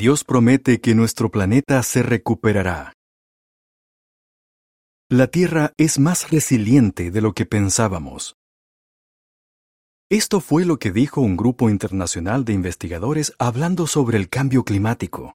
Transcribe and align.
Dios 0.00 0.24
promete 0.24 0.80
que 0.80 0.94
nuestro 0.94 1.30
planeta 1.30 1.82
se 1.82 2.02
recuperará. 2.02 2.94
La 5.10 5.26
Tierra 5.26 5.74
es 5.76 5.98
más 5.98 6.30
resiliente 6.30 7.10
de 7.10 7.20
lo 7.20 7.34
que 7.34 7.44
pensábamos. 7.44 8.34
Esto 10.08 10.40
fue 10.40 10.64
lo 10.64 10.78
que 10.78 10.90
dijo 10.90 11.20
un 11.20 11.36
grupo 11.36 11.68
internacional 11.68 12.46
de 12.46 12.54
investigadores 12.54 13.34
hablando 13.38 13.86
sobre 13.86 14.16
el 14.16 14.30
cambio 14.30 14.64
climático. 14.64 15.34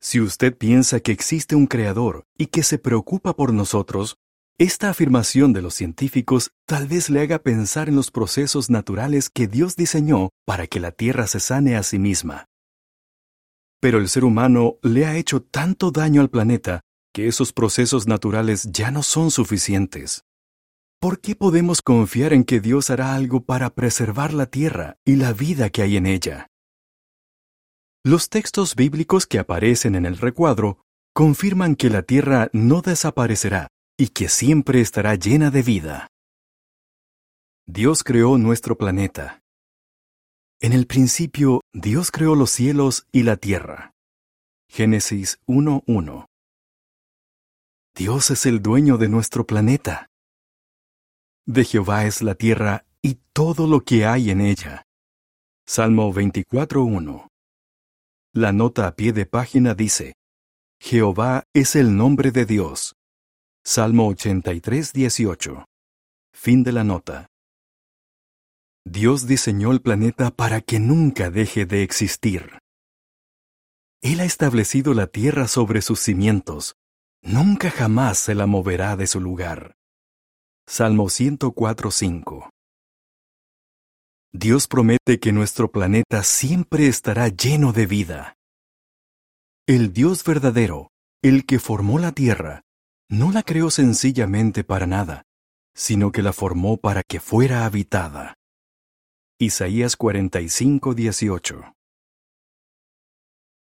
Si 0.00 0.18
usted 0.18 0.56
piensa 0.56 1.00
que 1.00 1.12
existe 1.12 1.54
un 1.54 1.66
creador 1.66 2.24
y 2.38 2.46
que 2.46 2.62
se 2.62 2.78
preocupa 2.78 3.36
por 3.36 3.52
nosotros, 3.52 4.16
esta 4.56 4.88
afirmación 4.88 5.52
de 5.52 5.60
los 5.60 5.74
científicos 5.74 6.52
tal 6.66 6.86
vez 6.88 7.10
le 7.10 7.20
haga 7.20 7.38
pensar 7.38 7.90
en 7.90 7.96
los 7.96 8.10
procesos 8.10 8.70
naturales 8.70 9.28
que 9.28 9.46
Dios 9.46 9.76
diseñó 9.76 10.30
para 10.46 10.66
que 10.66 10.80
la 10.80 10.90
Tierra 10.90 11.26
se 11.26 11.38
sane 11.38 11.76
a 11.76 11.82
sí 11.82 11.98
misma. 11.98 12.46
Pero 13.80 13.98
el 13.98 14.08
ser 14.08 14.24
humano 14.24 14.76
le 14.82 15.06
ha 15.06 15.16
hecho 15.16 15.42
tanto 15.42 15.90
daño 15.90 16.20
al 16.20 16.30
planeta 16.30 16.80
que 17.14 17.28
esos 17.28 17.52
procesos 17.52 18.06
naturales 18.06 18.68
ya 18.72 18.90
no 18.90 19.02
son 19.02 19.30
suficientes. 19.30 20.24
¿Por 21.00 21.20
qué 21.20 21.36
podemos 21.36 21.80
confiar 21.80 22.32
en 22.32 22.42
que 22.42 22.60
Dios 22.60 22.90
hará 22.90 23.14
algo 23.14 23.44
para 23.44 23.70
preservar 23.70 24.34
la 24.34 24.46
tierra 24.46 24.96
y 25.04 25.14
la 25.16 25.32
vida 25.32 25.70
que 25.70 25.82
hay 25.82 25.96
en 25.96 26.06
ella? 26.06 26.48
Los 28.04 28.28
textos 28.28 28.74
bíblicos 28.74 29.26
que 29.26 29.38
aparecen 29.38 29.94
en 29.94 30.06
el 30.06 30.18
recuadro 30.18 30.80
confirman 31.14 31.76
que 31.76 31.90
la 31.90 32.02
tierra 32.02 32.48
no 32.52 32.80
desaparecerá 32.80 33.68
y 33.96 34.08
que 34.08 34.28
siempre 34.28 34.80
estará 34.80 35.14
llena 35.14 35.50
de 35.50 35.62
vida. 35.62 36.08
Dios 37.66 38.02
creó 38.02 38.38
nuestro 38.38 38.78
planeta. 38.78 39.42
En 40.60 40.72
el 40.72 40.88
principio, 40.88 41.60
Dios 41.72 42.10
creó 42.10 42.34
los 42.34 42.50
cielos 42.50 43.06
y 43.12 43.22
la 43.22 43.36
tierra. 43.36 43.92
Génesis 44.68 45.38
1.1 45.46 46.26
Dios 47.94 48.30
es 48.32 48.44
el 48.44 48.60
dueño 48.60 48.98
de 48.98 49.08
nuestro 49.08 49.46
planeta. 49.46 50.08
De 51.46 51.64
Jehová 51.64 52.06
es 52.06 52.22
la 52.22 52.34
tierra 52.34 52.84
y 53.02 53.20
todo 53.32 53.68
lo 53.68 53.84
que 53.84 54.04
hay 54.04 54.30
en 54.30 54.40
ella. 54.40 54.82
Salmo 55.64 56.12
24.1. 56.12 57.28
La 58.32 58.52
nota 58.52 58.88
a 58.88 58.96
pie 58.96 59.12
de 59.12 59.26
página 59.26 59.74
dice, 59.74 60.14
Jehová 60.80 61.44
es 61.54 61.76
el 61.76 61.96
nombre 61.96 62.32
de 62.32 62.46
Dios. 62.46 62.96
Salmo 63.64 64.10
83.18. 64.12 65.64
Fin 66.32 66.64
de 66.64 66.72
la 66.72 66.82
nota. 66.82 67.28
Dios 68.98 69.28
diseñó 69.28 69.70
el 69.70 69.80
planeta 69.80 70.32
para 70.32 70.60
que 70.60 70.80
nunca 70.80 71.30
deje 71.30 71.66
de 71.66 71.84
existir. 71.84 72.58
Él 74.02 74.18
ha 74.18 74.24
establecido 74.24 74.92
la 74.92 75.06
tierra 75.06 75.46
sobre 75.46 75.82
sus 75.82 76.00
cimientos, 76.00 76.74
nunca 77.22 77.70
jamás 77.70 78.18
se 78.18 78.34
la 78.34 78.46
moverá 78.46 78.96
de 78.96 79.06
su 79.06 79.20
lugar. 79.20 79.76
Salmo 80.66 81.04
104.5 81.04 82.48
Dios 84.32 84.66
promete 84.66 85.20
que 85.20 85.30
nuestro 85.30 85.70
planeta 85.70 86.24
siempre 86.24 86.88
estará 86.88 87.28
lleno 87.28 87.72
de 87.72 87.86
vida. 87.86 88.34
El 89.68 89.92
Dios 89.92 90.24
verdadero, 90.24 90.90
el 91.22 91.46
que 91.46 91.60
formó 91.60 92.00
la 92.00 92.10
tierra, 92.10 92.62
no 93.08 93.30
la 93.30 93.44
creó 93.44 93.70
sencillamente 93.70 94.64
para 94.64 94.88
nada, 94.88 95.22
sino 95.72 96.10
que 96.10 96.22
la 96.22 96.32
formó 96.32 96.78
para 96.78 97.04
que 97.04 97.20
fuera 97.20 97.64
habitada. 97.64 98.37
Isaías 99.40 99.96
45.18 99.96 101.72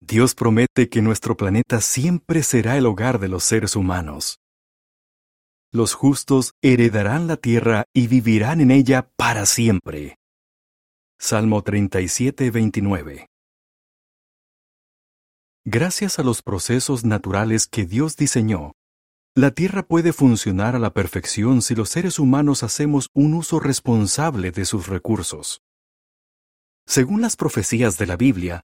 Dios 0.00 0.36
promete 0.36 0.88
que 0.88 1.02
nuestro 1.02 1.36
planeta 1.36 1.80
siempre 1.80 2.44
será 2.44 2.76
el 2.76 2.86
hogar 2.86 3.18
de 3.18 3.26
los 3.26 3.42
seres 3.42 3.74
humanos. 3.74 4.38
Los 5.72 5.94
justos 5.94 6.52
heredarán 6.62 7.26
la 7.26 7.36
tierra 7.36 7.86
y 7.92 8.06
vivirán 8.06 8.60
en 8.60 8.70
ella 8.70 9.10
para 9.16 9.46
siempre. 9.46 10.16
Salmo 11.18 11.62
37, 11.62 12.52
29. 12.52 13.26
Gracias 15.64 16.20
a 16.20 16.22
los 16.22 16.42
procesos 16.42 17.04
naturales 17.04 17.66
que 17.66 17.84
Dios 17.84 18.16
diseñó, 18.16 18.74
la 19.36 19.50
Tierra 19.50 19.82
puede 19.82 20.12
funcionar 20.12 20.76
a 20.76 20.78
la 20.78 20.92
perfección 20.92 21.60
si 21.60 21.74
los 21.74 21.88
seres 21.88 22.20
humanos 22.20 22.62
hacemos 22.62 23.08
un 23.14 23.34
uso 23.34 23.58
responsable 23.58 24.52
de 24.52 24.64
sus 24.64 24.86
recursos. 24.86 25.60
Según 26.86 27.20
las 27.20 27.34
profecías 27.34 27.98
de 27.98 28.06
la 28.06 28.16
Biblia, 28.16 28.60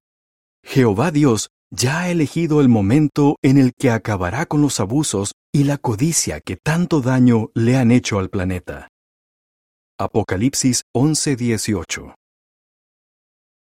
Jehová 0.62 1.10
Dios 1.10 1.50
ya 1.72 2.02
ha 2.02 2.10
elegido 2.10 2.60
el 2.60 2.68
momento 2.68 3.36
en 3.42 3.58
el 3.58 3.72
que 3.76 3.90
acabará 3.90 4.46
con 4.46 4.60
los 4.62 4.78
abusos 4.78 5.32
y 5.52 5.64
la 5.64 5.76
codicia 5.76 6.40
que 6.40 6.56
tanto 6.56 7.00
daño 7.00 7.50
le 7.54 7.76
han 7.76 7.90
hecho 7.90 8.20
al 8.20 8.30
planeta. 8.30 8.88
Apocalipsis 9.98 10.82
11:18 10.94 12.14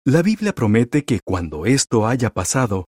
La 0.05 0.21
Biblia 0.21 0.53
promete 0.53 1.05
que 1.05 1.21
cuando 1.25 1.65
esto 1.65 2.05
haya 2.05 2.29
pasado, 2.29 2.85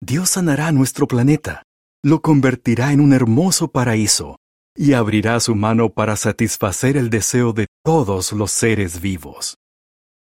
Dios 0.00 0.30
sanará 0.30 0.72
nuestro 0.72 1.06
planeta, 1.06 1.62
lo 2.02 2.22
convertirá 2.22 2.92
en 2.92 3.00
un 3.00 3.12
hermoso 3.12 3.70
paraíso 3.70 4.38
y 4.74 4.94
abrirá 4.94 5.38
su 5.40 5.54
mano 5.54 5.90
para 5.90 6.16
satisfacer 6.16 6.96
el 6.96 7.10
deseo 7.10 7.52
de 7.52 7.66
todos 7.84 8.32
los 8.32 8.50
seres 8.50 9.00
vivos. 9.00 9.58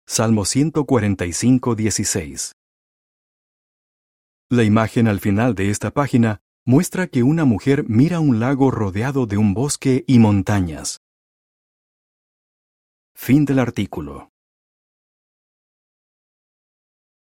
Salmo 0.06 0.44
145:16 0.44 2.52
la 4.50 4.62
imagen 4.62 5.08
al 5.08 5.20
final 5.20 5.54
de 5.54 5.70
esta 5.70 5.90
página 5.90 6.40
muestra 6.66 7.06
que 7.06 7.22
una 7.22 7.44
mujer 7.44 7.84
mira 7.88 8.20
un 8.20 8.40
lago 8.40 8.70
rodeado 8.70 9.26
de 9.26 9.36
un 9.36 9.54
bosque 9.54 10.04
y 10.06 10.18
montañas. 10.18 11.00
Fin 13.14 13.44
del 13.44 13.58
artículo. 13.58 14.30